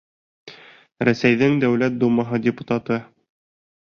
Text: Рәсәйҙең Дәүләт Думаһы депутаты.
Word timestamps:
Рәсәйҙең 1.09 1.59
Дәүләт 1.65 1.99
Думаһы 2.05 2.41
депутаты. 2.47 2.99